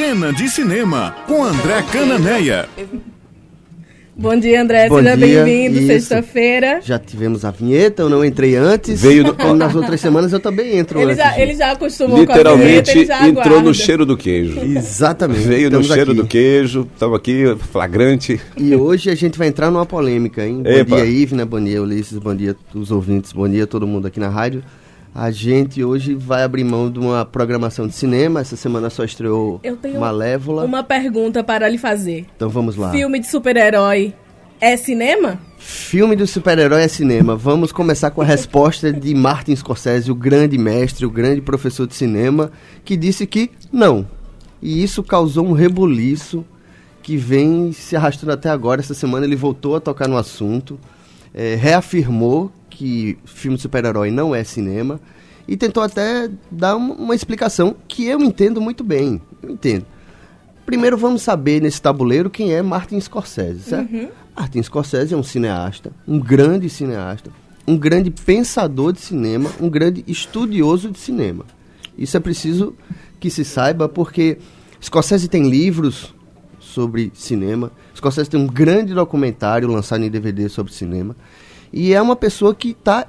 Cena 0.00 0.32
de 0.32 0.48
Cinema, 0.48 1.14
com 1.26 1.44
André 1.44 1.82
Cananeia. 1.92 2.66
Bom 4.16 4.34
dia, 4.34 4.62
André. 4.62 4.88
Bom 4.88 4.96
Seja 4.96 5.14
dia, 5.14 5.44
bem-vindo. 5.44 5.86
Sexta-feira. 5.86 6.80
Já 6.82 6.98
tivemos 6.98 7.44
a 7.44 7.50
vinheta, 7.50 8.00
eu 8.00 8.08
não 8.08 8.24
entrei 8.24 8.56
antes. 8.56 8.98
Veio 9.02 9.24
do- 9.24 9.34
Como 9.34 9.54
nas 9.56 9.74
outras 9.74 10.00
semanas 10.00 10.32
eu 10.32 10.40
também 10.40 10.78
entro 10.78 10.98
Ele 11.02 11.12
antes. 11.12 11.22
já, 11.22 11.38
ele 11.38 11.54
já 11.54 11.72
acostumou 11.72 12.16
com 12.24 12.32
a 12.32 12.34
Literalmente 12.34 12.70
vinheta, 12.70 12.90
ele 12.92 13.04
já 13.04 13.28
entrou 13.28 13.42
aguarda. 13.44 13.60
no 13.68 13.74
cheiro 13.74 14.06
do 14.06 14.16
queijo. 14.16 14.58
Exatamente. 14.64 15.40
Veio 15.46 15.70
no 15.70 15.80
estamos 15.82 15.86
cheiro 15.88 16.12
aqui. 16.12 16.20
do 16.22 16.26
queijo, 16.26 16.88
estamos 16.94 17.16
aqui, 17.18 17.56
flagrante. 17.70 18.40
E 18.56 18.74
hoje 18.74 19.10
a 19.10 19.14
gente 19.14 19.38
vai 19.38 19.48
entrar 19.48 19.70
numa 19.70 19.84
polêmica, 19.84 20.46
hein? 20.46 20.62
Bom 20.62 20.70
Epa. 20.70 20.96
dia, 20.96 21.04
Ivna, 21.04 21.44
bom 21.44 21.62
dia, 21.62 21.82
Ulisses, 21.82 22.16
bom 22.16 22.34
dia, 22.34 22.56
os 22.74 22.90
ouvintes, 22.90 23.34
bom 23.34 23.46
dia, 23.46 23.66
todo 23.66 23.86
mundo 23.86 24.06
aqui 24.06 24.18
na 24.18 24.30
rádio. 24.30 24.62
A 25.14 25.30
gente 25.30 25.82
hoje 25.82 26.14
vai 26.14 26.42
abrir 26.42 26.62
mão 26.62 26.90
de 26.90 26.98
uma 26.98 27.24
programação 27.24 27.86
de 27.86 27.94
cinema. 27.94 28.40
Essa 28.40 28.56
semana 28.56 28.88
só 28.88 29.04
estreou 29.04 29.60
Eu 29.62 29.76
tenho 29.76 30.00
Malévola. 30.00 30.64
Uma 30.64 30.84
pergunta 30.84 31.42
para 31.42 31.68
lhe 31.68 31.78
fazer. 31.78 32.26
Então 32.36 32.48
vamos 32.48 32.76
lá. 32.76 32.92
Filme 32.92 33.18
de 33.18 33.26
super-herói 33.26 34.14
é 34.60 34.76
cinema? 34.76 35.40
Filme 35.58 36.14
do 36.14 36.26
super-herói 36.26 36.82
é 36.82 36.88
cinema. 36.88 37.34
Vamos 37.34 37.72
começar 37.72 38.10
com 38.10 38.22
a 38.22 38.24
resposta 38.24 38.92
de 38.92 39.14
Martin 39.14 39.56
Scorsese, 39.56 40.10
o 40.10 40.14
grande 40.14 40.56
mestre, 40.56 41.04
o 41.04 41.10
grande 41.10 41.40
professor 41.40 41.86
de 41.86 41.94
cinema, 41.94 42.52
que 42.84 42.96
disse 42.96 43.26
que 43.26 43.50
não. 43.72 44.06
E 44.62 44.82
isso 44.82 45.02
causou 45.02 45.46
um 45.46 45.52
rebuliço 45.52 46.44
que 47.02 47.16
vem 47.16 47.72
se 47.72 47.96
arrastando 47.96 48.32
até 48.32 48.48
agora. 48.48 48.80
Essa 48.80 48.94
semana 48.94 49.26
ele 49.26 49.36
voltou 49.36 49.74
a 49.74 49.80
tocar 49.80 50.06
no 50.06 50.16
assunto, 50.16 50.78
eh, 51.34 51.54
reafirmou 51.54 52.50
que 52.68 53.18
filme 53.24 53.56
de 53.56 53.62
super-herói 53.62 54.10
não 54.10 54.34
é 54.34 54.42
cinema 54.44 55.00
e 55.46 55.56
tentou 55.56 55.82
até 55.82 56.30
dar 56.50 56.76
um- 56.76 56.92
uma 56.92 57.14
explicação 57.14 57.74
que 57.88 58.04
eu 58.06 58.20
entendo 58.20 58.60
muito 58.60 58.82
bem. 58.84 59.20
Eu 59.42 59.50
entendo. 59.50 59.84
Primeiro 60.64 60.96
vamos 60.96 61.22
saber 61.22 61.60
nesse 61.60 61.80
tabuleiro 61.82 62.30
quem 62.30 62.52
é 62.52 62.62
Martin 62.62 63.00
Scorsese, 63.00 63.60
certo? 63.62 63.92
Martin 64.36 64.62
Scorsese 64.62 65.12
é 65.12 65.16
um 65.16 65.22
cineasta, 65.22 65.92
um 66.06 66.18
grande 66.18 66.68
cineasta, 66.70 67.30
um 67.66 67.76
grande 67.76 68.10
pensador 68.10 68.92
de 68.92 69.00
cinema, 69.00 69.50
um 69.60 69.68
grande 69.68 70.04
estudioso 70.06 70.90
de 70.90 70.98
cinema. 70.98 71.44
Isso 71.98 72.16
é 72.16 72.20
preciso 72.20 72.74
que 73.18 73.28
se 73.28 73.44
saiba 73.44 73.88
porque 73.88 74.38
Scorsese 74.82 75.28
tem 75.28 75.50
livros 75.50 76.14
sobre 76.70 77.10
cinema, 77.14 77.70
Scorsese 77.94 78.30
tem 78.30 78.40
um 78.40 78.46
grande 78.46 78.94
documentário 78.94 79.68
lançado 79.68 80.04
em 80.04 80.10
DVD 80.10 80.48
sobre 80.48 80.72
cinema 80.72 81.14
e 81.72 81.92
é 81.92 82.00
uma 82.00 82.16
pessoa 82.16 82.54
que 82.54 82.74
tá 82.74 83.06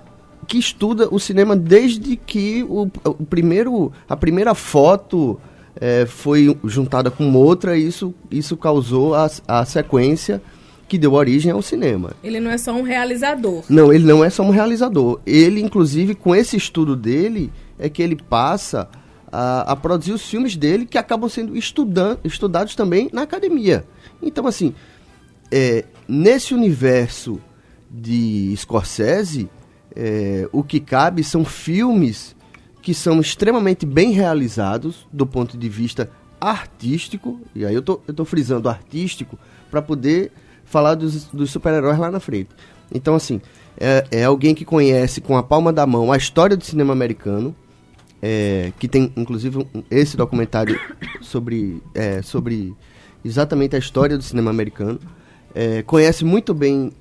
que 0.47 0.57
estuda 0.57 1.07
o 1.11 1.19
cinema 1.19 1.55
desde 1.55 2.15
que 2.15 2.63
o, 2.67 2.89
o 3.05 3.25
primeiro 3.25 3.91
a 4.09 4.17
primeira 4.17 4.55
foto 4.55 5.39
eh, 5.79 6.05
foi 6.07 6.57
juntada 6.63 7.11
com 7.11 7.31
outra 7.33 7.77
e 7.77 7.87
isso 7.87 8.13
isso 8.29 8.57
causou 8.57 9.13
a, 9.15 9.29
a 9.47 9.63
sequência 9.65 10.41
que 10.91 10.97
deu 10.97 11.13
origem 11.13 11.53
ao 11.53 11.61
cinema. 11.61 12.11
Ele 12.21 12.41
não 12.41 12.51
é 12.51 12.57
só 12.57 12.73
um 12.73 12.81
realizador. 12.81 13.63
Não, 13.69 13.93
ele 13.93 14.03
não 14.03 14.25
é 14.25 14.29
só 14.29 14.43
um 14.43 14.49
realizador. 14.49 15.21
Ele, 15.25 15.61
inclusive, 15.61 16.13
com 16.13 16.35
esse 16.35 16.57
estudo 16.57 16.97
dele, 16.97 17.49
é 17.79 17.87
que 17.87 18.03
ele 18.03 18.17
passa 18.17 18.89
a, 19.31 19.71
a 19.71 19.75
produzir 19.75 20.11
os 20.11 20.27
filmes 20.27 20.55
dele 20.55 20.85
que 20.85 20.97
acabam 20.97 21.29
sendo 21.29 21.55
estudan 21.55 22.17
estudados 22.23 22.75
também 22.75 23.09
na 23.13 23.21
academia. 23.21 23.85
Então, 24.21 24.45
assim, 24.45 24.73
é, 25.51 25.85
nesse 26.07 26.53
universo 26.53 27.39
de 27.89 28.53
Scorsese, 28.57 29.49
é, 29.95 30.47
o 30.51 30.63
que 30.63 30.79
cabe 30.79 31.23
são 31.23 31.45
filmes 31.45 32.35
que 32.81 32.93
são 32.93 33.19
extremamente 33.19 33.85
bem 33.85 34.11
realizados 34.11 35.07
do 35.11 35.25
ponto 35.25 35.57
de 35.57 35.69
vista 35.69 36.09
artístico, 36.39 37.39
e 37.53 37.63
aí 37.63 37.75
eu 37.75 37.81
tô, 37.83 38.01
eu 38.07 38.13
tô 38.13 38.25
frisando 38.25 38.67
artístico, 38.67 39.37
para 39.69 39.81
poder 39.81 40.31
falar 40.65 40.95
dos, 40.95 41.25
dos 41.25 41.51
super-heróis 41.51 41.99
lá 41.99 42.09
na 42.09 42.19
frente. 42.19 42.49
Então, 42.93 43.13
assim, 43.13 43.39
é, 43.79 44.05
é 44.09 44.23
alguém 44.23 44.55
que 44.55 44.65
conhece 44.65 45.21
com 45.21 45.37
a 45.37 45.43
palma 45.43 45.71
da 45.71 45.85
mão 45.85 46.11
a 46.11 46.17
história 46.17 46.57
do 46.57 46.65
cinema 46.65 46.93
americano, 46.93 47.55
é, 48.21 48.71
que 48.79 48.87
tem 48.87 49.11
inclusive 49.15 49.57
um- 49.73 49.83
esse 49.89 50.15
documentário 50.15 50.79
sobre, 51.21 51.81
é, 51.95 52.21
sobre 52.21 52.75
exatamente 53.23 53.75
a 53.75 53.79
história 53.79 54.17
do 54.17 54.23
cinema 54.23 54.49
americano, 54.51 54.99
é, 55.53 55.81
conhece 55.83 56.23
muito 56.23 56.53
bem 56.53 56.91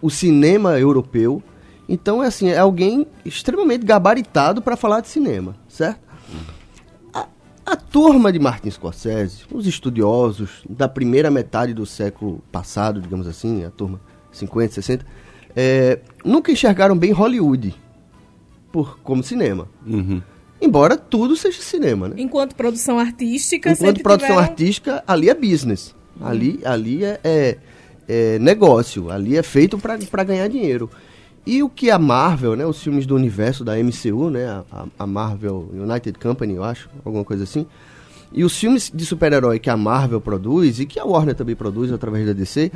o 0.00 0.10
cinema 0.10 0.78
europeu, 0.78 1.42
então 1.88 2.22
é 2.22 2.26
assim, 2.26 2.48
é 2.48 2.58
alguém 2.58 3.06
extremamente 3.24 3.84
gabaritado 3.84 4.60
para 4.62 4.76
falar 4.76 5.00
de 5.00 5.08
cinema, 5.08 5.56
certo? 5.68 6.02
A, 7.66 7.76
turma 7.76 8.30
de 8.30 8.38
Martin 8.38 8.70
Scorsese, 8.70 9.44
os 9.50 9.66
estudiosos 9.66 10.62
da 10.68 10.86
primeira 10.86 11.30
metade 11.30 11.72
do 11.72 11.86
século 11.86 12.42
passado, 12.52 13.00
digamos 13.00 13.26
assim, 13.26 13.64
a 13.64 13.70
turma 13.70 13.98
50, 14.30 14.74
60, 14.74 15.06
é, 15.56 15.98
nunca 16.22 16.52
enxergaram 16.52 16.96
bem 16.96 17.10
Hollywood 17.12 17.74
por, 18.70 18.98
como 18.98 19.22
cinema. 19.22 19.66
Uhum. 19.86 20.20
Embora 20.64 20.96
tudo 20.96 21.36
seja 21.36 21.60
cinema, 21.62 22.08
né? 22.08 22.14
Enquanto 22.18 22.54
produção 22.54 22.98
artística, 22.98 23.70
Enquanto 23.72 24.02
produção 24.02 24.28
tiveram- 24.30 24.50
artística, 24.50 25.04
ali 25.06 25.28
é 25.28 25.34
business. 25.34 25.94
Ali, 26.20 26.60
ali 26.64 27.04
é, 27.04 27.20
é- 27.24 27.58
é 28.08 28.38
negócio. 28.38 29.10
Ali 29.10 29.36
é 29.36 29.42
feito 29.42 29.78
para 29.78 30.24
ganhar 30.24 30.48
dinheiro. 30.48 30.88
E 31.46 31.62
o 31.62 31.68
que 31.68 31.90
a 31.90 31.98
Marvel, 31.98 32.56
né, 32.56 32.64
os 32.64 32.82
filmes 32.82 33.04
do 33.04 33.14
universo 33.14 33.62
da 33.64 33.78
MCU, 33.78 34.30
né, 34.30 34.46
a, 34.46 34.86
a- 34.98 35.06
Marvel 35.06 35.68
United 35.74 36.18
Company, 36.18 36.54
eu 36.54 36.64
acho, 36.64 36.88
alguma 37.04 37.24
coisa 37.24 37.44
assim. 37.44 37.66
E 38.32 38.42
os 38.42 38.56
filmes 38.56 38.90
de 38.92 39.04
super-herói 39.04 39.58
que 39.58 39.68
a 39.68 39.76
Marvel 39.76 40.20
produz 40.20 40.80
e 40.80 40.86
que 40.86 40.98
a 40.98 41.04
Warner 41.04 41.34
também 41.34 41.54
produz 41.54 41.92
através 41.92 42.26
da 42.26 42.32
DC, 42.32 42.72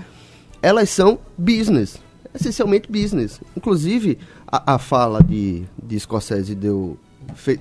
elas 0.60 0.90
são 0.90 1.18
business, 1.36 1.96
essencialmente 2.34 2.90
business. 2.92 3.40
Inclusive, 3.56 4.18
a, 4.46 4.74
a 4.74 4.78
fala 4.78 5.22
de, 5.22 5.62
de 5.82 5.98
Scorsese 5.98 6.54
deu, 6.54 6.96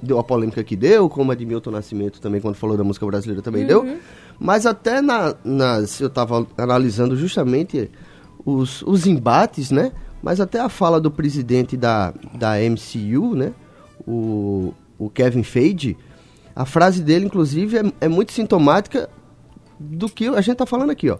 deu 0.01 0.19
a 0.19 0.23
polêmica 0.23 0.63
que 0.63 0.75
deu, 0.75 1.09
como 1.09 1.31
a 1.31 1.35
de 1.35 1.45
Milton 1.45 1.71
Nascimento 1.71 2.19
também, 2.19 2.41
quando 2.41 2.55
falou 2.55 2.77
da 2.77 2.83
música 2.83 3.05
brasileira, 3.05 3.41
também 3.41 3.65
deu. 3.65 3.97
Mas 4.39 4.65
até 4.65 5.01
na, 5.01 5.35
nas, 5.43 5.99
eu 5.99 6.07
estava 6.07 6.45
analisando 6.57 7.15
justamente 7.15 7.89
os, 8.45 8.81
os 8.83 9.05
embates, 9.05 9.71
né? 9.71 9.91
Mas 10.21 10.39
até 10.39 10.59
a 10.59 10.69
fala 10.69 10.99
do 10.99 11.11
presidente 11.11 11.75
da, 11.75 12.13
da 12.33 12.53
MCU, 12.57 13.35
né? 13.35 13.53
O, 14.07 14.73
o 14.97 15.09
Kevin 15.09 15.43
Feige, 15.43 15.97
a 16.55 16.65
frase 16.65 17.03
dele, 17.03 17.25
inclusive, 17.25 17.77
é, 17.77 17.83
é 18.01 18.07
muito 18.07 18.31
sintomática 18.31 19.09
do 19.79 20.09
que 20.09 20.27
a 20.27 20.41
gente 20.41 20.53
está 20.53 20.65
falando 20.65 20.91
aqui, 20.91 21.09
ó. 21.09 21.17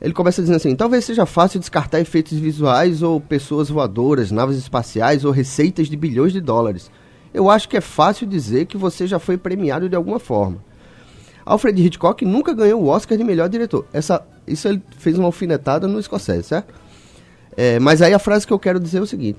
Ele 0.00 0.12
começa 0.12 0.42
dizendo 0.42 0.56
assim: 0.56 0.74
talvez 0.74 1.04
seja 1.04 1.24
fácil 1.24 1.60
descartar 1.60 2.00
efeitos 2.00 2.36
visuais 2.36 3.02
ou 3.02 3.20
pessoas 3.20 3.68
voadoras, 3.68 4.32
naves 4.32 4.56
espaciais 4.56 5.24
ou 5.24 5.30
receitas 5.30 5.88
de 5.88 5.96
bilhões 5.96 6.32
de 6.32 6.40
dólares. 6.40 6.90
Eu 7.32 7.48
acho 7.48 7.68
que 7.68 7.76
é 7.76 7.80
fácil 7.80 8.26
dizer 8.26 8.66
que 8.66 8.76
você 8.76 9.06
já 9.06 9.18
foi 9.18 9.36
premiado 9.36 9.88
de 9.88 9.96
alguma 9.96 10.18
forma. 10.18 10.58
Alfred 11.44 11.84
Hitchcock 11.84 12.24
nunca 12.24 12.52
ganhou 12.52 12.82
o 12.82 12.86
Oscar 12.86 13.16
de 13.18 13.24
melhor 13.24 13.48
diretor. 13.48 13.86
Essa, 13.92 14.22
isso 14.46 14.68
ele 14.68 14.82
fez 14.98 15.18
uma 15.18 15.26
alfinetada 15.26 15.88
no 15.88 16.00
Scorsese, 16.02 16.44
certo? 16.44 16.72
É, 17.56 17.78
mas 17.78 18.00
aí 18.00 18.14
a 18.14 18.18
frase 18.18 18.46
que 18.46 18.52
eu 18.52 18.58
quero 18.58 18.78
dizer 18.78 18.98
é 18.98 19.02
o 19.02 19.06
seguinte: 19.06 19.38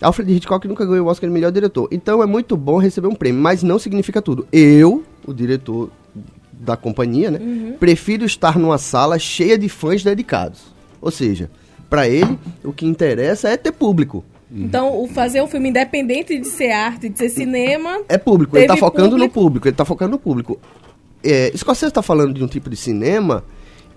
Alfred 0.00 0.32
Hitchcock 0.32 0.66
nunca 0.66 0.84
ganhou 0.84 1.06
o 1.06 1.10
Oscar 1.10 1.28
de 1.28 1.34
melhor 1.34 1.52
diretor. 1.52 1.88
Então 1.90 2.22
é 2.22 2.26
muito 2.26 2.56
bom 2.56 2.78
receber 2.78 3.08
um 3.08 3.14
prêmio, 3.14 3.40
mas 3.40 3.62
não 3.62 3.78
significa 3.78 4.20
tudo. 4.20 4.46
Eu, 4.52 5.04
o 5.26 5.32
diretor 5.32 5.90
da 6.52 6.76
companhia, 6.76 7.30
né, 7.30 7.76
prefiro 7.78 8.24
estar 8.24 8.58
numa 8.58 8.78
sala 8.78 9.18
cheia 9.18 9.58
de 9.58 9.68
fãs 9.68 10.02
dedicados. 10.02 10.62
Ou 11.00 11.10
seja, 11.10 11.50
para 11.88 12.08
ele 12.08 12.38
o 12.62 12.72
que 12.72 12.86
interessa 12.86 13.48
é 13.48 13.56
ter 13.56 13.72
público. 13.72 14.24
Então, 14.62 15.02
o 15.02 15.08
fazer 15.08 15.42
um 15.42 15.46
filme 15.46 15.68
independente 15.70 16.38
de 16.38 16.46
ser 16.46 16.70
arte, 16.70 17.08
de 17.08 17.18
ser 17.18 17.28
cinema. 17.28 18.02
É 18.08 18.16
público, 18.16 18.56
ele 18.56 18.66
Teve 18.66 18.78
tá 18.78 18.86
focando 18.86 19.10
no 19.10 19.28
público. 19.28 19.34
público, 19.34 19.68
ele 19.68 19.76
tá 19.76 19.84
focando 19.84 20.10
no 20.12 20.18
público. 20.18 20.60
É, 21.22 21.50
Scorsese 21.56 21.90
está 21.90 22.02
falando 22.02 22.34
de 22.34 22.44
um 22.44 22.46
tipo 22.46 22.70
de 22.70 22.76
cinema 22.76 23.44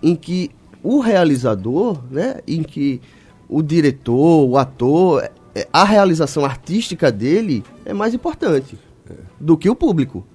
em 0.01 0.15
que 0.15 0.49
o 0.81 0.99
realizador, 0.99 2.01
né, 2.09 2.39
em 2.47 2.63
que 2.63 3.01
o 3.49 3.61
diretor, 3.61 4.47
o 4.47 4.57
ator, 4.57 5.29
é, 5.53 5.67
a 5.71 5.83
realização 5.83 6.45
artística 6.45 7.11
dele 7.11 7.63
é 7.85 7.93
mais 7.93 8.13
importante 8.13 8.77
do 9.39 9.57
que 9.57 9.69
o 9.69 9.75
público. 9.75 10.25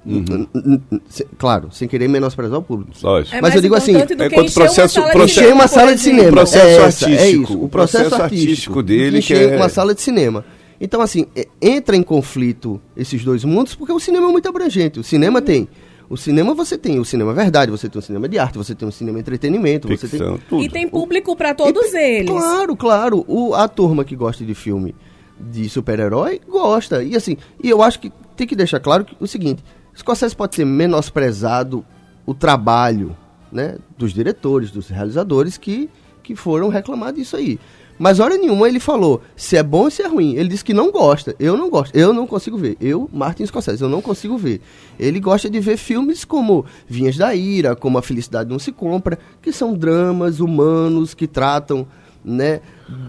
Se- 1.08 1.26
claro, 1.38 1.68
sem 1.70 1.88
querer 1.88 2.08
menosprezar 2.08 2.58
o 2.58 2.62
público. 2.62 2.92
Lógico. 3.02 3.36
É 3.36 3.40
Mas 3.40 3.54
eu 3.54 3.60
digo 3.60 3.74
assim, 3.74 3.94
é 3.96 4.00
quanto 4.00 4.12
encher 4.14 4.22
uma 4.28 4.44
processo- 4.54 5.02
processo- 5.02 5.40
Encher 5.40 5.52
uma 5.52 5.68
sala 5.68 5.94
de 5.94 6.00
cinema. 6.00 6.30
Processo 6.30 6.66
é, 6.66 6.72
essa, 6.86 7.06
é 7.06 7.12
artístico. 7.12 7.42
isso, 7.44 7.58
o 7.58 7.64
O 7.64 7.68
processo, 7.68 8.04
processo 8.04 8.22
artístico, 8.22 8.50
artístico 8.50 8.82
dele 8.82 9.18
encher 9.18 9.48
que 9.48 9.54
é- 9.54 9.56
uma 9.56 9.68
sala 9.68 9.94
de 9.94 10.00
cinema. 10.02 10.44
Então, 10.80 11.00
assim, 11.00 11.26
é- 11.36 11.46
entra 11.60 11.96
em 11.96 12.02
conflito 12.02 12.80
esses 12.96 13.24
dois 13.24 13.44
mundos 13.44 13.74
porque 13.74 13.92
o 13.92 14.00
cinema 14.00 14.28
é 14.28 14.32
muito 14.32 14.48
abrangente. 14.48 14.98
O 14.98 15.04
cinema 15.04 15.40
tem. 15.40 15.68
O 16.10 16.16
cinema 16.16 16.52
você 16.52 16.76
tem 16.76 16.98
o 16.98 17.04
cinema 17.04 17.32
verdade, 17.32 17.70
você 17.70 17.88
tem 17.88 17.98
o 17.98 18.02
cinema 18.02 18.28
de 18.28 18.38
arte, 18.38 18.58
você 18.58 18.74
tem 18.74 18.86
o 18.86 18.92
cinema 18.92 19.18
entretenimento, 19.18 19.88
você 19.88 20.06
tem. 20.06 20.18
Ficção, 20.20 20.38
tudo. 20.48 20.62
E 20.62 20.68
tem 20.68 20.86
público 20.86 21.34
para 21.34 21.54
todos 21.54 21.94
E- 21.94 21.96
eles. 21.96 22.28
Claro, 22.30 22.76
claro. 22.76 23.24
O, 23.26 23.54
a 23.54 23.66
turma 23.66 24.04
que 24.04 24.14
gosta 24.14 24.44
de 24.44 24.54
filme 24.54 24.94
de 25.40 25.68
super-herói 25.70 26.40
gosta. 26.48 27.02
E 27.02 27.16
assim, 27.16 27.36
e 27.62 27.70
eu 27.70 27.80
acho 27.82 27.98
que 27.98 28.12
tem 28.36 28.46
que 28.46 28.56
deixar 28.56 28.80
claro 28.80 29.04
que, 29.04 29.16
o 29.20 29.26
seguinte: 29.26 29.62
Scorsese 29.96 30.34
pode 30.34 30.56
ser 30.56 30.64
menosprezado 30.64 31.84
o 32.24 32.34
trabalho 32.34 33.16
né, 33.50 33.76
dos 33.98 34.12
diretores, 34.12 34.70
dos 34.70 34.88
realizadores 34.88 35.56
que, 35.56 35.88
que 36.22 36.34
foram 36.34 36.68
reclamar 36.68 37.12
disso 37.12 37.36
aí. 37.36 37.58
Mas 37.98 38.18
hora 38.18 38.36
nenhuma 38.36 38.68
ele 38.68 38.80
falou 38.80 39.22
se 39.36 39.56
é 39.56 39.62
bom 39.62 39.84
ou 39.84 39.90
se 39.90 40.02
é 40.02 40.08
ruim. 40.08 40.34
Ele 40.34 40.48
disse 40.48 40.64
que 40.64 40.74
não 40.74 40.90
gosta. 40.90 41.36
Eu 41.38 41.56
não 41.56 41.70
gosto. 41.70 41.94
Eu 41.94 42.12
não 42.12 42.26
consigo 42.26 42.56
ver. 42.56 42.76
Eu, 42.80 43.08
Martin 43.12 43.46
Scorsese, 43.46 43.82
eu 43.82 43.88
não 43.88 44.00
consigo 44.00 44.36
ver. 44.36 44.60
Ele 44.98 45.20
gosta 45.20 45.48
de 45.48 45.60
ver 45.60 45.76
filmes 45.76 46.24
como 46.24 46.64
Vinhas 46.88 47.16
da 47.16 47.34
Ira, 47.34 47.76
como 47.76 47.98
A 47.98 48.02
Felicidade 48.02 48.50
Não 48.50 48.58
Se 48.58 48.72
Compra, 48.72 49.18
que 49.40 49.52
são 49.52 49.74
dramas 49.74 50.40
humanos 50.40 51.14
que 51.14 51.28
tratam, 51.28 51.86
né, 52.24 52.60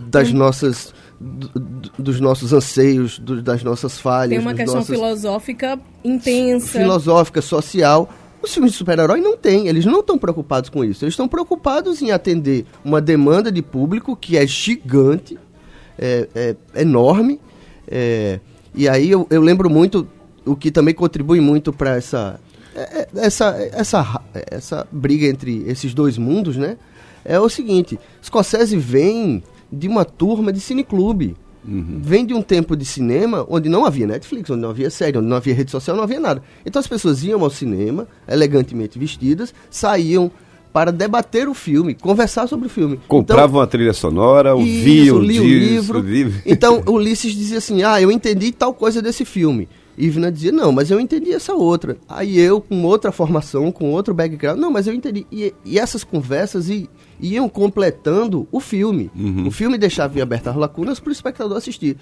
das 0.10 0.32
nossas 0.32 0.94
dos 1.98 2.20
nossos 2.20 2.52
anseios, 2.54 3.18
do- 3.20 3.42
das 3.42 3.64
nossas 3.64 3.98
falhas, 3.98 4.30
Tem 4.32 4.40
uma 4.40 4.54
questão 4.54 4.76
nossos- 4.76 4.96
filosófica 4.96 5.80
intensa. 6.04 6.80
filosófica, 6.80 7.42
social. 7.42 8.10
Os 8.42 8.54
filmes 8.54 8.74
de 8.74 8.78
super-herói 8.78 9.22
não 9.22 9.38
têm, 9.38 9.68
eles 9.68 9.86
não 9.86 10.02
estão 10.02 10.18
preocupados 10.18 10.70
com 10.70 10.84
isso. 10.84 11.06
Eles 11.06 11.14
estão 11.14 11.28
preocupados 11.30 12.02
em 12.02 12.12
atender 12.12 12.66
uma 12.84 13.00
demanda 13.00 13.50
de 13.52 13.62
público 13.62 14.16
que 14.18 14.38
é 14.38 14.46
gigante, 14.46 15.38
é, 15.98 16.28
é 16.76 16.82
enorme. 16.82 17.40
é, 17.88 18.40
e 18.76 18.88
aí 18.90 19.12
eu, 19.12 19.28
eu 19.30 19.42
lembro 19.42 19.70
muito, 19.70 20.08
o 20.46 20.56
que 20.56 20.72
também 20.72 20.94
contribui 20.96 21.40
muito 21.40 21.72
para 21.72 21.96
essa, 21.96 22.40
é, 22.76 22.80
é, 23.02 23.08
essa, 23.18 23.56
essa, 23.72 24.22
essa 24.34 24.88
briga 24.92 25.28
entre 25.28 25.64
esses 25.68 25.94
dois 25.94 26.18
mundos, 26.18 26.58
né? 26.58 26.78
É 27.24 27.40
o 27.40 27.48
seguinte, 27.48 28.00
Scorsese 28.22 28.76
vem 28.78 29.44
de 29.74 29.88
uma 29.88 30.06
turma 30.06 30.54
de 30.54 30.60
cineclube. 30.60 31.36
Vem 31.66 32.26
de 32.26 32.34
um 32.34 32.42
tempo 32.42 32.76
de 32.76 32.84
cinema 32.84 33.46
onde 33.48 33.70
não 33.70 33.86
havia 33.86 34.06
Netflix, 34.06 34.50
onde 34.50 34.62
não 34.62 34.70
havia 34.70 34.90
série, 34.90 35.18
onde 35.18 35.28
não 35.28 35.38
havia 35.38 35.54
rede 35.54 35.72
social, 35.72 35.96
não 35.96 36.04
havia 36.04 36.20
nada. 36.20 36.44
Então 36.66 36.80
as 36.80 36.88
pessoas 36.88 37.24
iam 37.24 37.42
ao 37.42 37.50
cinema, 37.50 38.06
elegantemente 38.28 39.00
vestidas, 39.00 39.54
saíam 39.70 40.30
para 40.74 40.92
debater 40.92 41.48
o 41.48 41.54
filme, 41.54 41.94
conversar 41.94 42.48
sobre 42.48 42.66
o 42.66 42.70
filme. 42.70 43.00
Compravam 43.08 43.62
a 43.62 43.68
trilha 43.68 43.94
sonora, 43.94 44.50
Então, 44.50 44.60
ouviam 44.60 45.20
li 45.20 45.40
o 45.40 45.44
livro. 45.44 46.04
Então 46.46 46.84
Ulisses 46.88 47.34
dizia 47.34 47.60
assim: 47.60 47.84
Ah, 47.84 48.02
eu 48.02 48.12
entendi 48.12 48.52
tal 48.52 48.74
coisa 48.74 49.02
desse 49.02 49.24
filme. 49.24 49.70
Ivna 49.98 50.32
dizia: 50.32 50.52
Não, 50.52 50.72
mas 50.72 50.90
eu 50.90 51.00
entendi 51.00 51.32
essa 51.32 51.54
outra. 51.54 51.98
Aí 52.10 52.40
eu, 52.40 52.60
com 52.62 52.84
outra 52.84 53.12
formação, 53.12 53.72
com 53.72 53.92
outro 53.92 54.14
background, 54.14 54.60
não, 54.60 54.72
mas 54.72 54.88
eu 54.88 54.94
entendi. 54.94 55.26
E, 55.32 55.54
e 55.64 55.78
essas 55.78 56.04
conversas 56.04 56.70
i- 56.70 56.90
iam 57.20 57.48
completando 57.48 58.48
o 58.52 58.60
filme. 58.60 59.12
O 59.46 59.52
filme 59.52 59.78
deixava 59.78 60.18
em 60.18 60.22
abertas 60.22 60.56
lacunas 60.56 61.00
para 61.00 61.10
o 61.10 61.14
espectador 61.14 61.58
assistir. 61.58 61.98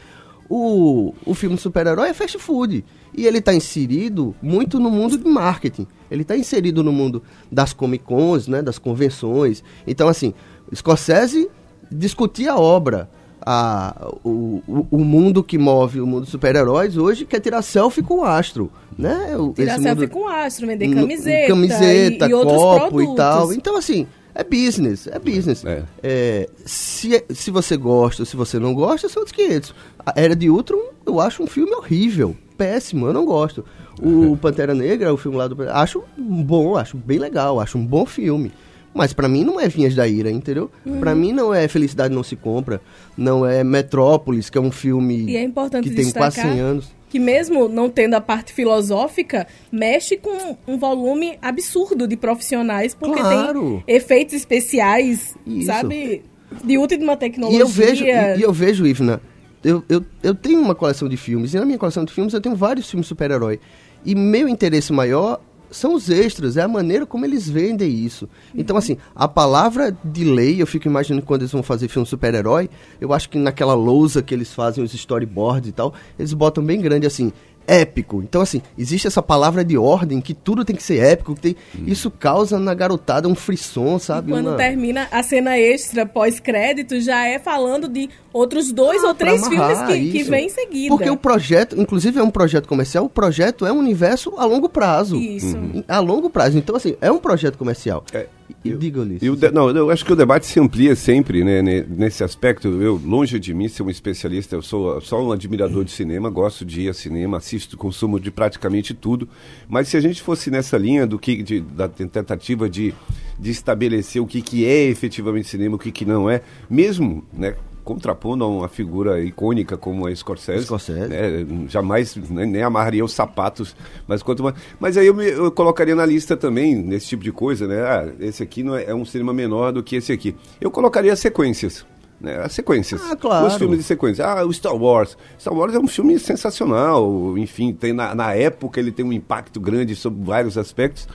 O, 0.50 1.14
o 1.26 1.34
filme 1.34 1.58
super-herói 1.58 2.10
é 2.10 2.14
fast 2.14 2.38
food. 2.38 2.84
E 3.16 3.26
ele 3.26 3.38
está 3.40 3.54
inserido 3.54 4.36
muito 4.42 4.80
no 4.80 4.90
mundo 4.90 5.18
de 5.18 5.28
marketing. 5.30 5.88
Ele 6.10 6.24
está 6.24 6.36
inserido 6.38 6.84
no 6.84 6.92
mundo 6.92 7.22
das 7.52 7.72
Comic 7.74 8.04
Cons, 8.04 8.48
né, 8.48 8.62
das 8.62 8.78
convenções. 8.78 9.64
Então, 9.88 10.08
assim, 10.10 10.34
Scorsese 10.76 11.50
discutia 11.92 12.54
a 12.54 12.60
obra. 12.60 13.10
A, 13.46 14.08
o, 14.24 14.62
o, 14.68 14.88
o 14.92 14.98
mundo 15.00 15.44
que 15.44 15.58
move 15.58 16.00
o 16.00 16.06
mundo 16.06 16.22
dos 16.22 16.30
super-heróis 16.30 16.96
hoje 16.96 17.26
quer 17.26 17.40
tirar 17.40 17.62
selfie 17.62 18.04
com 18.04 18.20
o 18.20 18.24
astro. 18.24 18.72
Né? 18.98 19.36
O- 19.38 19.52
Tirar 19.54 19.74
esse 19.76 19.84
selfie 19.84 20.02
mundo- 20.02 20.12
com 20.12 20.28
astro, 20.28 20.68
vender 20.68 20.94
camiseta. 20.94 21.48
camiseta, 21.48 22.28
e, 22.28 22.30
e 22.30 22.34
outros 22.34 22.58
copo 22.58 22.80
produtos. 22.90 23.14
e 23.14 23.16
tal. 23.16 23.54
Então, 23.54 23.78
assim, 23.78 24.06
é 24.36 24.44
business, 24.44 25.08
é 25.08 25.18
business. 25.18 25.66
É. 25.66 25.84
É, 26.04 26.50
se, 26.66 27.24
se 27.32 27.50
você 27.50 27.76
gosta, 27.78 28.26
se 28.26 28.36
você 28.36 28.60
não 28.60 28.74
gosta, 28.76 29.10
são 29.10 29.24
os 29.24 29.32
500. 29.32 29.74
A 30.06 30.14
Era 30.16 30.36
de 30.36 30.50
Ultron, 30.50 30.80
eu 31.06 31.20
acho 31.20 31.42
um 31.42 31.48
filme 31.48 31.74
horrível, 31.74 32.36
péssimo, 32.58 33.08
eu 33.08 33.14
não 33.14 33.26
gosto. 33.26 33.66
O 34.02 34.38
Pantera 34.38 34.74
Negra, 34.74 35.14
o 35.14 35.18
filme 35.18 35.38
lá 35.38 35.48
do... 35.48 35.62
Acho 35.70 36.04
bom, 36.18 36.76
acho 36.78 36.96
bem 36.98 37.18
legal, 37.20 37.60
acho 37.60 37.78
um 37.78 37.86
bom 37.86 38.06
filme. 38.06 38.52
Mas 38.94 39.14
pra 39.14 39.28
mim 39.28 39.44
não 39.46 39.60
é 39.60 39.68
Vinhas 39.70 39.96
da 39.96 40.08
Ira, 40.08 40.30
entendeu? 40.30 40.70
Pra 41.00 41.16
mim 41.16 41.32
não 41.32 41.54
é 41.54 41.68
Felicidade 41.68 42.14
Não 42.14 42.24
Se 42.24 42.36
Compra, 42.36 42.82
não 43.18 43.46
é 43.46 43.64
Metrópolis, 43.64 44.50
que 44.50 44.58
é 44.58 44.62
um 44.62 44.72
filme 44.72 45.26
E 45.30 45.38
é 45.38 45.50
que 45.82 45.90
tem 45.92 46.12
quase 46.12 46.42
100 46.42 46.60
anos. 46.60 46.92
que 47.10 47.18
mesmo 47.20 47.70
não 47.70 47.90
tendo 47.90 48.16
a 48.16 48.22
parte 48.22 48.52
filosófica, 48.54 49.48
mexe 49.72 50.18
com 50.18 50.58
um 50.68 50.78
volume 50.78 51.38
absurdo 51.42 52.06
de 52.08 52.18
profissionais, 52.18 52.94
porque 52.94 53.20
Claro. 53.22 53.82
tem 53.86 53.96
efeitos 53.96 54.34
especiais, 54.36 55.36
Isso. 55.48 55.66
sabe? 55.68 56.24
De 56.64 56.78
última 56.78 57.14
E 57.14 57.18
tecnologia. 57.18 57.60
eu 57.62 57.68
vejo, 57.68 58.04
e, 58.04 58.10
e 58.40 58.42
eu 58.42 58.52
vejo, 58.52 58.86
Ivna, 58.86 59.22
eu, 59.64 59.84
eu, 59.88 60.04
eu 60.22 60.36
tenho 60.36 60.60
uma 60.60 60.76
coleção 60.76 61.08
de 61.08 61.16
filmes, 61.16 61.54
e 61.54 61.58
na 61.60 61.66
minha 61.66 61.78
coleção 61.78 62.04
de 62.04 62.12
filmes 62.12 62.34
eu 62.34 62.42
tenho 62.42 62.56
vários 62.56 62.90
filmes 62.90 63.08
super-herói. 63.08 63.58
E 64.04 64.16
meu 64.16 64.50
interesse 64.50 64.92
maior 64.92 65.40
são 65.72 65.96
os 65.96 66.10
extras, 66.10 66.58
é 66.58 66.62
a 66.62 66.68
maneira 66.68 67.06
como 67.06 67.26
eles 67.26 67.50
vendem 67.50 67.90
isso. 67.90 68.28
Então, 68.54 68.78
assim, 68.78 68.98
a 69.16 69.28
palavra 69.28 69.98
de 70.04 70.24
lei, 70.24 70.62
eu 70.62 70.68
fico 70.68 70.88
imaginando 70.88 71.26
quando 71.26 71.42
eles 71.42 71.52
vão 71.52 71.64
fazer 71.64 71.88
filme 71.88 72.06
super-herói, 72.06 72.70
eu 73.00 73.14
acho 73.14 73.30
que 73.30 73.40
naquela 73.40 73.74
lousa 73.74 74.22
que 74.22 74.34
eles 74.34 74.54
fazem, 74.54 74.84
os 74.84 74.94
storyboards 74.94 75.70
e 75.70 75.72
tal, 75.72 75.94
eles 76.20 76.34
botam 76.34 76.64
bem 76.64 76.80
grande 76.82 77.08
assim. 77.08 77.32
Épico. 77.72 78.22
Então, 78.22 78.42
assim, 78.42 78.62
existe 78.78 79.08
essa 79.08 79.22
palavra 79.22 79.64
de 79.64 79.78
ordem 79.78 80.20
que 80.20 80.34
tudo 80.34 80.66
tem 80.66 80.76
que 80.76 80.84
ser 80.84 81.00
épico. 81.04 81.34
Que 81.36 81.42
tem... 81.42 81.56
Isso 81.88 82.12
causa 82.12 82.60
na 82.60 82.74
garotada 82.74 83.28
um 83.28 83.36
frisson, 83.36 83.98
sabe? 83.98 84.32
Quando 84.32 84.48
Uma- 84.50 84.58
termina 84.58 85.08
a 85.12 85.24
cena 85.24 85.58
extra 85.58 86.06
pós-crédito, 86.06 87.00
já 87.00 87.26
é 87.26 87.40
falando 87.40 87.88
de 87.88 88.10
outros 88.34 88.72
dois 88.72 89.04
Ah, 89.04 89.08
ou 89.08 89.14
três 89.14 89.46
filmes 89.48 89.82
que, 89.84 90.12
que 90.12 90.24
vem 90.24 90.46
em 90.48 90.50
seguida. 90.50 90.96
Porque 90.96 91.10
o 91.10 91.18
projeto, 91.18 91.80
inclusive 91.80 92.20
é 92.20 92.24
um 92.24 92.30
projeto 92.30 92.68
comercial, 92.68 93.06
o 93.06 93.10
projeto 93.10 93.66
é 93.66 93.72
um 93.72 93.78
universo 93.80 94.34
a 94.38 94.46
longo 94.46 94.68
prazo. 94.70 95.16
Isso. 95.18 95.56
Em- 95.58 95.84
A 95.88 96.00
longo 96.00 96.30
prazo. 96.30 96.58
Então, 96.58 96.76
assim, 96.76 96.96
é 97.02 97.12
um 97.12 97.18
projeto 97.20 97.58
comercial. 97.58 98.04
É, 98.14 98.28
e 98.64 98.70
eu- 98.72 98.78
diga, 98.78 99.02
Ulisses. 99.02 99.24
E 99.28 99.36
de- 99.36 99.52
não, 99.52 99.70
eu 99.70 99.90
acho 99.90 100.06
que 100.06 100.14
o 100.14 100.16
debate 100.16 100.46
se 100.46 100.60
amplia 100.60 100.96
sempre 100.96 101.44
né, 101.44 101.62
ne- 101.62 101.86
nesse 101.90 102.24
aspecto. 102.24 102.68
Eu, 102.68 103.00
longe 103.04 103.40
de 103.40 103.54
mim 103.54 103.68
ser 103.68 103.84
um 103.84 103.90
especialista, 103.90 104.56
eu 104.56 104.62
sou 104.62 105.00
só 105.02 105.22
um 105.22 105.32
admirador 105.32 105.84
de 105.84 105.92
cinema, 105.92 106.30
gosto 106.30 106.64
de 106.66 106.82
ir 106.84 106.90
a 106.90 106.94
cinema, 106.94 107.38
assisto, 107.38 107.61
consumo 107.78 108.20
de 108.20 108.32
praticamente 108.32 108.94
tudo. 108.94 109.28
Mas 109.68 109.88
se 109.88 109.98
a 109.98 110.02
gente 110.02 110.22
fosse 110.22 110.50
nessa 110.52 110.78
linha 110.78 111.06
do 111.08 111.18
que 111.20 111.42
de- 111.44 111.62
da 111.62 111.88
tentativa 111.88 112.70
de, 112.70 112.94
de 113.40 113.52
estabelecer 113.52 114.22
o 114.22 114.26
que, 114.28 114.42
que 114.42 114.66
é 114.66 114.84
efetivamente 114.86 115.48
cinema, 115.48 115.76
o 115.76 115.80
que, 115.80 115.92
que 115.92 116.06
não 116.06 116.30
é, 116.30 116.42
mesmo 116.70 117.24
né, 117.34 117.56
contrapondo 117.84 118.44
a 118.44 118.48
uma 118.48 118.68
figura 118.70 119.24
icônica 119.24 119.76
como 119.76 120.06
a 120.06 120.16
Scorsese, 120.16 120.66
Scorsese. 120.66 121.10
né, 121.10 121.46
jamais 121.68 122.16
né, 122.16 122.46
nem 122.46 122.62
amarraria 122.62 123.04
os 123.04 123.12
sapatos, 123.12 123.76
mas 124.08 124.22
quanto 124.22 124.44
mais. 124.44 124.56
Mas 124.80 124.98
aí 124.98 125.08
eu, 125.08 125.16
me- 125.16 125.30
eu 125.32 125.52
colocaria 125.52 125.96
na 125.96 126.06
lista 126.06 126.38
também, 126.38 126.76
nesse 126.76 127.08
tipo 127.08 127.24
de 127.24 127.32
coisa, 127.32 127.68
né? 127.68 127.82
Ah, 127.82 128.08
esse 128.20 128.44
aqui 128.44 128.62
não 128.62 128.76
é, 128.76 128.84
é 128.86 128.94
um 128.96 129.04
cinema 129.04 129.34
menor 129.34 129.72
do 129.74 129.82
que 129.82 129.96
esse 129.96 130.12
aqui. 130.12 130.36
Eu 130.60 130.70
colocaria 130.70 131.16
sequências. 131.16 131.84
Né, 132.22 132.40
as 132.44 132.52
sequências. 132.54 133.02
Ah, 133.10 133.16
claro. 133.16 133.48
Os 133.48 133.56
filmes 133.56 133.80
de 133.80 133.84
sequência. 133.84 134.24
Ah, 134.26 134.46
o 134.46 134.54
Star 134.54 134.76
Wars. 134.76 135.18
Star 135.40 135.54
Wars 135.54 135.74
é 135.74 135.80
um 135.80 135.88
filme 135.88 136.20
sensacional. 136.20 137.36
Enfim, 137.38 137.74
tem 137.74 137.94
na, 137.94 138.14
na 138.14 138.34
época 138.34 138.80
ele 138.80 138.92
tem 138.92 139.04
um 139.04 139.12
impacto 139.12 139.60
grande 139.60 139.96
sobre 139.96 140.24
vários 140.24 140.58
aspectos. 140.58 141.08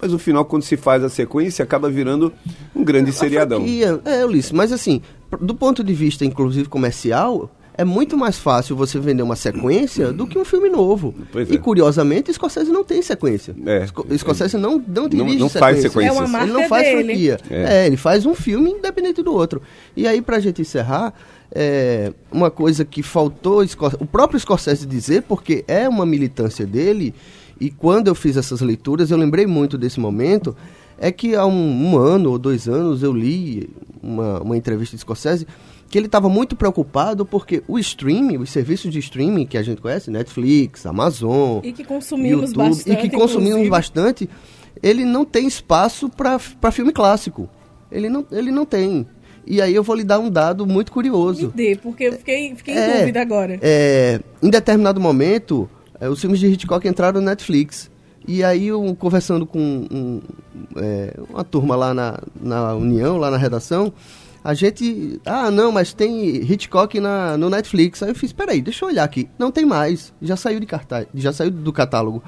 Mas 0.00 0.12
no 0.12 0.18
final, 0.18 0.44
quando 0.44 0.62
se 0.62 0.76
faz 0.76 1.02
a 1.04 1.08
sequência, 1.08 1.62
acaba 1.62 1.90
virando 1.90 2.32
um 2.74 2.82
grande 2.84 3.10
A 3.10 3.12
seriadão. 3.12 3.58
franquia, 3.58 4.00
É, 4.04 4.24
Ulisses, 4.24 4.52
mas 4.52 4.72
assim, 4.72 5.02
do 5.40 5.54
ponto 5.54 5.82
de 5.84 5.92
vista, 5.92 6.24
inclusive, 6.24 6.68
comercial, 6.68 7.50
é 7.74 7.84
muito 7.84 8.16
mais 8.16 8.38
fácil 8.38 8.76
você 8.76 8.98
vender 8.98 9.22
uma 9.22 9.36
sequência 9.36 10.12
do 10.12 10.26
que 10.26 10.38
um 10.38 10.44
filme 10.44 10.68
novo. 10.68 11.14
Pois 11.32 11.50
E 11.50 11.54
é. 11.54 11.58
curiosamente, 11.58 12.32
Scorsese 12.32 12.70
não 12.70 12.84
tem 12.84 13.00
sequência. 13.02 13.54
É. 13.64 13.86
Sco- 13.86 14.06
Scorsese 14.18 14.56
não, 14.58 14.82
não 14.86 15.08
dirige 15.08 15.38
não 15.38 15.48
faz 15.48 15.78
sequência. 15.80 15.88
sequências. 15.90 16.16
É 16.16 16.18
uma 16.20 16.28
marca 16.28 16.46
Ele 16.46 16.52
não 16.52 16.68
faz 16.68 16.84
dele. 16.84 17.04
franquia. 17.04 17.38
É. 17.50 17.82
É. 17.82 17.86
ele 17.86 17.96
faz 17.96 18.26
um 18.26 18.34
filme 18.34 18.70
independente 18.70 19.22
do 19.22 19.32
outro. 19.32 19.62
E 19.96 20.06
aí, 20.06 20.20
pra 20.20 20.38
gente 20.38 20.60
encerrar, 20.60 21.14
é, 21.54 22.12
uma 22.30 22.50
coisa 22.50 22.84
que 22.84 23.02
faltou 23.02 23.66
Scor- 23.66 23.96
o 24.00 24.06
próprio 24.06 24.38
Scorsese 24.38 24.86
dizer, 24.86 25.22
porque 25.22 25.64
é 25.66 25.88
uma 25.88 26.04
militância 26.06 26.66
dele, 26.66 27.14
e 27.60 27.70
quando 27.70 28.08
eu 28.08 28.14
fiz 28.14 28.36
essas 28.36 28.60
leituras, 28.60 29.10
eu 29.10 29.16
lembrei 29.16 29.46
muito 29.46 29.78
desse 29.78 29.98
momento, 30.00 30.56
é 30.98 31.10
que 31.10 31.34
há 31.34 31.44
um, 31.46 31.92
um 31.92 31.98
ano 31.98 32.30
ou 32.32 32.38
dois 32.38 32.68
anos 32.68 33.02
eu 33.02 33.12
li 33.12 33.68
uma, 34.02 34.40
uma 34.40 34.56
entrevista 34.56 34.94
de 34.96 35.00
Scorsese 35.00 35.46
que 35.92 35.98
ele 35.98 36.06
estava 36.06 36.26
muito 36.26 36.56
preocupado 36.56 37.26
porque 37.26 37.62
o 37.68 37.78
streaming, 37.78 38.38
os 38.38 38.48
serviços 38.48 38.90
de 38.90 38.98
streaming 38.98 39.44
que 39.44 39.58
a 39.58 39.62
gente 39.62 39.78
conhece, 39.82 40.10
Netflix, 40.10 40.86
Amazon, 40.86 41.60
E 41.62 41.70
que 41.70 41.84
consumimos 41.84 42.48
YouTube, 42.50 42.68
bastante. 42.70 42.90
e 42.90 42.96
que 42.96 43.10
consumimos 43.10 43.48
inclusive. 43.66 43.70
bastante, 43.70 44.30
ele 44.82 45.04
não 45.04 45.22
tem 45.22 45.46
espaço 45.46 46.08
para 46.08 46.38
filme 46.72 46.92
clássico. 46.92 47.46
Ele 47.90 48.08
não, 48.08 48.24
ele 48.32 48.50
não 48.50 48.64
tem. 48.64 49.06
E 49.46 49.60
aí 49.60 49.74
eu 49.74 49.82
vou 49.82 49.94
lhe 49.94 50.02
dar 50.02 50.18
um 50.18 50.30
dado 50.30 50.66
muito 50.66 50.88
Me 50.88 50.94
curioso. 50.94 51.52
dê, 51.54 51.76
porque 51.76 52.04
eu 52.04 52.12
fiquei, 52.14 52.54
fiquei 52.56 52.72
em 52.74 52.78
É, 52.78 52.98
dúvida 53.00 53.20
agora. 53.20 53.58
É, 53.60 54.18
em 54.42 54.48
determinado 54.48 54.98
momento, 54.98 55.68
é, 56.00 56.08
os 56.08 56.18
filmes 56.20 56.40
de 56.40 56.46
Hitchcock 56.46 56.88
entraram 56.88 57.20
no 57.20 57.26
Netflix. 57.26 57.90
E 58.26 58.42
aí, 58.42 58.68
eu, 58.68 58.96
conversando 58.98 59.44
com 59.44 59.58
um- 59.58 60.20
é, 60.76 61.14
uma 61.28 61.44
turma 61.44 61.76
lá 61.76 61.92
na, 61.92 62.18
na 62.40 62.74
União, 62.76 63.18
lá 63.18 63.30
na 63.30 63.36
redação, 63.36 63.92
A 64.44 64.54
gente. 64.54 65.20
Ah, 65.24 65.50
não, 65.50 65.70
mas 65.70 65.92
tem 65.92 66.36
Hitchcock 66.36 66.98
na, 66.98 67.36
no 67.36 67.48
Netflix. 67.48 68.02
Aí 68.02 68.08
eu 68.08 68.14
fiz, 68.14 68.32
peraí, 68.32 68.60
deixa 68.60 68.84
eu 68.84 68.88
olhar 68.88 69.04
aqui. 69.04 69.28
Não 69.38 69.52
tem 69.52 69.64
mais. 69.64 70.12
Já 70.20 70.36
saiu 70.36 70.58
de 70.58 70.66
cartaz, 70.66 71.06
já 71.14 71.32
saiu 71.32 71.50
do 71.50 71.72
catálogo. 71.72 72.22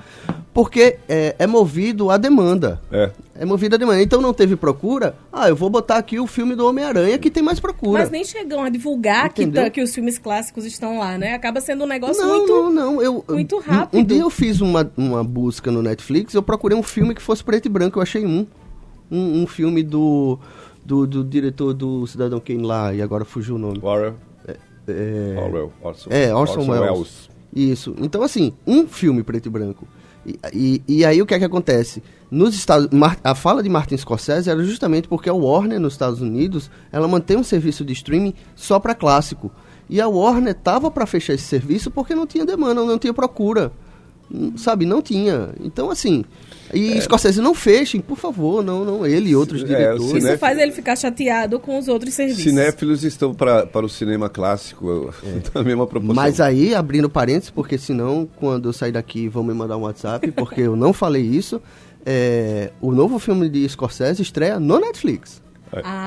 Porque 0.52 0.98
é, 1.08 1.34
é 1.36 1.46
movido 1.48 2.10
a 2.10 2.16
demanda. 2.16 2.80
É. 2.92 3.10
É 3.40 3.44
movido 3.44 3.74
a 3.74 3.78
demanda. 3.78 4.00
Então 4.00 4.20
não 4.20 4.32
teve 4.32 4.54
procura. 4.54 5.16
Ah, 5.32 5.48
eu 5.48 5.56
vou 5.56 5.68
botar 5.68 5.96
aqui 5.96 6.20
o 6.20 6.26
filme 6.28 6.54
do 6.54 6.64
Homem-Aranha 6.68 7.18
que 7.18 7.28
tem 7.28 7.42
mais 7.42 7.58
procura. 7.58 8.02
Mas 8.02 8.10
nem 8.10 8.22
chegam 8.22 8.62
a 8.62 8.68
divulgar 8.68 9.32
que, 9.32 9.44
tá- 9.48 9.68
que 9.68 9.82
os 9.82 9.92
filmes 9.92 10.16
clássicos 10.16 10.64
estão 10.64 10.98
lá, 11.00 11.18
né? 11.18 11.34
Acaba 11.34 11.60
sendo 11.60 11.82
um 11.82 11.88
negócio 11.88 12.22
não, 12.24 12.36
muito. 12.38 12.52
não, 12.52 12.70
não. 12.70 13.02
Eu, 13.02 13.24
muito 13.28 13.56
um- 13.56 13.60
rápido. 13.60 13.98
Um, 14.00 14.04
dia 14.04 14.20
eu 14.20 14.30
fiz 14.30 14.60
uma, 14.60 14.88
uma 14.96 15.24
busca 15.24 15.72
no 15.72 15.82
Netflix, 15.82 16.32
eu 16.34 16.42
procurei 16.44 16.78
um 16.78 16.82
filme 16.84 17.12
que 17.12 17.20
fosse 17.22 17.42
preto 17.42 17.66
e 17.66 17.68
branco, 17.68 17.98
eu 17.98 18.02
achei 18.04 18.24
um. 18.24 18.46
Um, 19.10 19.42
um 19.42 19.46
filme 19.46 19.82
do, 19.82 20.38
do, 20.84 21.06
do 21.06 21.24
diretor 21.24 21.72
do 21.72 22.06
Cidadão 22.06 22.40
Kane 22.40 22.62
lá, 22.62 22.92
e 22.92 23.00
agora 23.00 23.24
fugiu 23.24 23.56
o 23.56 23.58
nome. 23.58 23.78
Orwell. 23.82 24.14
É, 24.86 25.40
Orwell. 25.40 25.72
Orson, 25.82 26.10
é, 26.10 26.34
Orson, 26.34 26.70
Welles. 26.70 27.30
Isso. 27.54 27.94
Então, 28.00 28.22
assim, 28.22 28.52
um 28.66 28.86
filme 28.86 29.22
preto 29.22 29.46
e 29.46 29.50
branco. 29.50 29.86
E, 30.26 30.38
e, 30.52 30.82
e 30.88 31.04
aí 31.04 31.20
o 31.20 31.26
que 31.26 31.34
é 31.34 31.38
que 31.38 31.44
acontece? 31.44 32.02
Nos 32.30 32.54
Estados, 32.54 32.88
a 33.22 33.34
fala 33.34 33.62
de 33.62 33.68
Martin 33.68 33.96
Scorsese 33.96 34.50
era 34.50 34.62
justamente 34.64 35.06
porque 35.06 35.28
a 35.28 35.34
Warner 35.34 35.78
nos 35.78 35.94
Estados 35.94 36.20
Unidos 36.20 36.70
ela 36.90 37.06
mantém 37.06 37.36
um 37.36 37.44
serviço 37.44 37.84
de 37.84 37.92
streaming 37.92 38.34
só 38.56 38.80
para 38.80 38.94
clássico. 38.94 39.52
E 39.88 40.00
a 40.00 40.08
Warner 40.08 40.54
tava 40.54 40.90
para 40.90 41.06
fechar 41.06 41.34
esse 41.34 41.44
serviço 41.44 41.90
porque 41.90 42.14
não 42.14 42.26
tinha 42.26 42.44
demanda, 42.44 42.82
não 42.82 42.98
tinha 42.98 43.12
procura. 43.12 43.70
Sabe, 44.56 44.84
não 44.86 45.00
tinha. 45.02 45.50
Então, 45.60 45.90
assim. 45.90 46.24
E 46.72 47.00
Scorsese 47.02 47.40
não 47.40 47.54
fechem, 47.54 48.00
por 48.00 48.16
favor, 48.18 48.64
não, 48.64 48.84
não 48.84 49.06
ele 49.06 49.30
e 49.30 49.36
outros 49.36 49.62
É, 49.62 49.64
diretores. 49.66 50.00
Isso 50.02 50.10
cinéfilo- 50.14 50.38
faz 50.38 50.58
ele 50.58 50.72
ficar 50.72 50.96
chateado 50.96 51.60
com 51.60 51.78
os 51.78 51.86
outros 51.88 52.14
serviços. 52.14 52.42
Cinéfilos 52.42 53.04
estão 53.04 53.32
pra, 53.34 53.64
para 53.66 53.84
o 53.86 53.88
cinema 53.88 54.28
clássico 54.28 55.12
da 55.54 55.62
mesma 55.62 55.86
proporção. 55.86 56.14
Mas 56.16 56.40
aí, 56.40 56.74
abrindo 56.74 57.08
parênteses, 57.08 57.50
porque 57.50 57.78
senão, 57.78 58.28
quando 58.36 58.68
eu 58.68 58.72
sair 58.72 58.92
daqui, 58.92 59.28
vão 59.28 59.44
me 59.44 59.52
mandar 59.54 59.76
um 59.76 59.82
WhatsApp, 59.82 60.32
porque 60.32 60.62
eu 60.62 60.74
não 60.74 60.92
falei 60.92 61.22
isso. 61.22 61.60
é, 62.04 62.72
o 62.80 62.90
novo 62.92 63.18
filme 63.18 63.48
de 63.48 63.68
Scorsese 63.68 64.20
estreia 64.22 64.58
no 64.58 64.78
Netflix. 64.80 65.42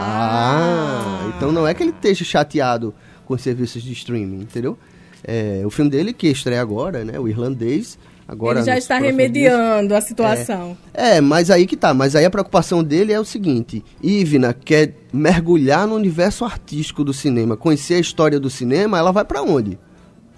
Ah, 0.10 1.32
então 1.36 1.52
não 1.52 1.68
é 1.68 1.74
que 1.74 1.84
ele 1.84 1.92
esteja 1.92 2.24
chateado 2.26 2.94
com 3.26 3.34
os 3.34 3.42
serviços 3.42 3.82
de 3.84 3.92
streaming, 3.94 4.42
entendeu? 4.42 4.78
É, 5.24 5.62
o 5.66 5.70
filme 5.70 5.90
dele, 5.90 6.14
que 6.14 6.28
estreia 6.28 6.62
agora, 6.62 7.04
né? 7.04 7.20
O 7.20 7.28
irlandês. 7.28 7.98
Agora, 8.28 8.60
ele 8.60 8.66
já 8.66 8.78
está 8.78 8.98
próximos 8.98 9.18
dias. 9.18 9.52
remediando 9.52 9.96
a 9.96 10.02
situação. 10.02 10.78
É, 10.94 11.22
mas 11.22 11.50
aí 11.50 11.66
que 11.66 11.78
tá. 11.78 11.94
Mas 11.94 12.14
aí 12.16 12.26
a 12.26 12.30
preocupação 12.30 12.84
dele 12.84 13.14
é 13.14 13.20
o 13.20 13.24
seguinte: 13.24 13.84
Ivna 14.04 14.54
quer 14.54 14.94
mergulhar 15.14 15.88
no 15.88 15.96
universo 15.96 16.44
artístico 16.44 17.06
do 17.06 17.14
cinema, 17.14 17.56
conhecer 17.56 17.94
a 17.94 18.00
história 18.00 18.40
do 18.40 18.50
cinema, 18.50 18.98
ela 18.98 19.12
vai 19.12 19.24
pra 19.24 19.42
onde? 19.42 19.80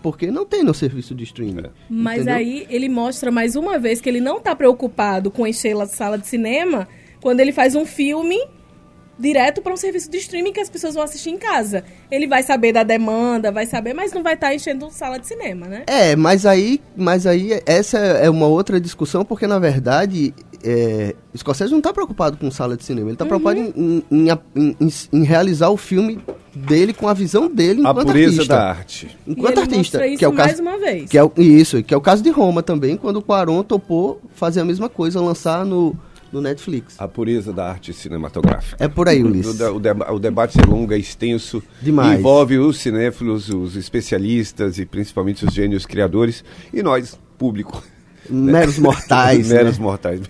Porque 0.04 0.28
não 0.28 0.46
tem 0.46 0.64
no 0.64 0.74
serviço 0.74 1.16
de 1.16 1.24
streaming. 1.24 1.64
Mas 1.90 2.22
entendeu? 2.22 2.36
aí 2.36 2.68
ele 2.70 2.88
mostra 2.88 3.32
mais 3.32 3.56
uma 3.56 3.78
vez 3.78 4.00
que 4.00 4.08
ele 4.08 4.22
não 4.22 4.38
está 4.38 4.56
preocupado 4.56 5.30
com 5.32 5.46
encher 5.46 5.76
a 5.76 5.86
sala 5.88 6.18
de 6.18 6.28
cinema 6.28 6.88
quando 7.22 7.40
ele 7.40 7.52
faz 7.52 7.76
um 7.76 7.86
filme 7.86 8.40
direto 9.20 9.62
para 9.62 9.74
um 9.74 9.78
serviço 9.78 10.10
de 10.10 10.18
streaming 10.18 10.54
que 10.54 10.60
as 10.62 10.70
pessoas 10.70 10.94
vão 10.96 11.04
assistir 11.04 11.30
em 11.30 11.38
casa. 11.38 11.84
Ele 12.10 12.26
vai 12.26 12.42
saber 12.42 12.72
da 12.72 12.84
demanda, 12.84 13.52
vai 13.52 13.66
saber, 13.66 13.94
mas 13.94 14.14
não 14.14 14.24
vai 14.24 14.36
estar 14.36 14.56
enchendo 14.56 14.90
sala 14.90 15.20
de 15.20 15.28
cinema, 15.28 15.68
né? 15.68 15.84
É, 15.88 16.16
mas 16.16 16.46
aí, 16.46 16.80
mas 16.96 17.28
aí 17.28 17.62
essa 17.66 17.98
é 17.98 18.30
uma 18.30 18.48
outra 18.48 18.80
discussão, 18.80 19.26
porque 19.26 19.46
na 19.46 19.60
verdade 19.60 20.34
é, 20.64 21.16
Scorsese 21.38 21.72
não 21.72 21.80
está 21.80 21.94
preocupado 21.94 22.38
com 22.38 22.50
sala 22.50 22.76
de 22.78 22.84
cinema, 22.84 23.08
ele 23.08 23.14
está 23.16 23.26
preocupado 23.26 23.60
em, 23.60 24.04
em- 24.12 24.30
em- 24.56 24.76
em- 24.80 24.90
em 25.14 25.24
realizar 25.24 25.70
o 25.70 25.78
filme 25.78 26.20
dele 26.54 26.94
com 26.94 27.08
a 27.08 27.14
visão 27.14 27.48
dele 27.50 27.80
A 27.86 27.92
enquanto 27.92 28.08
pureza 28.08 28.28
artista. 28.32 28.54
da 28.56 28.70
arte. 28.70 29.18
Enquanto 29.28 29.58
e 29.58 29.60
ele 29.62 29.76
artista, 29.76 30.00
que 30.18 30.26
é 30.26 30.28
o 30.28 30.34
mais 30.34 30.52
caso 30.52 30.62
uma 30.62 30.78
vez. 30.78 31.10
que 31.10 31.18
é 31.18 31.24
o, 31.24 31.32
isso, 31.38 31.82
que 31.84 31.94
é 31.94 31.98
o 31.98 32.02
caso 32.02 32.22
de 32.24 32.30
Roma 32.30 32.62
também, 32.64 32.98
quando 32.98 33.18
o 33.18 33.22
Quaron 33.22 33.64
topou 33.64 34.20
fazer 34.36 34.60
a 34.62 34.66
mesma 34.66 34.90
coisa, 34.90 35.22
lançar 35.22 35.64
no, 35.66 35.96
no 36.32 36.42
Netflix. 36.42 36.96
A 37.00 37.08
pureza 37.08 37.52
da 37.54 37.70
arte 37.70 37.92
cinematográfica. 37.94 38.84
É 38.84 38.88
por 38.88 39.08
aí, 39.08 39.24
O, 39.24 39.28
Ulisses. 39.28 39.60
o 39.62 39.80
deba- 39.80 40.12
o 40.12 40.20
debate 40.20 40.60
é 40.60 40.66
longo, 40.66 40.94
é 40.94 40.98
extenso. 40.98 41.62
Demais. 41.82 42.20
Envolve 42.20 42.58
os 42.58 42.78
cinéfilos, 42.80 43.50
os 43.50 43.76
especialistas 43.76 44.78
e 44.80 44.86
principalmente 44.86 45.46
os 45.46 45.54
gênios 45.54 45.86
criadores. 45.86 46.44
E 46.74 46.82
nós, 46.84 47.18
público. 47.38 47.84
Meros 48.30 48.78
mortais. 48.78 49.48
Meros 49.52 49.78
né? 49.80 49.84
mortais. 49.84 50.22